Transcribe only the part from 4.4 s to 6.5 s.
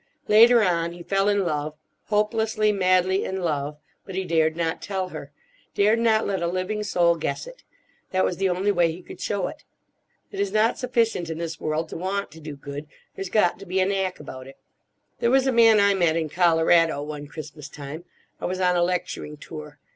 not tell her—dared not let a